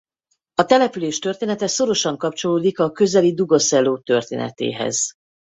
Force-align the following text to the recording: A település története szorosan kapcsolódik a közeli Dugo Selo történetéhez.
A 0.53 0.65
település 0.65 1.19
története 1.19 1.67
szorosan 1.67 2.17
kapcsolódik 2.17 2.79
a 2.79 2.91
közeli 2.91 3.33
Dugo 3.33 3.57
Selo 3.59 3.97
történetéhez. 3.97 5.13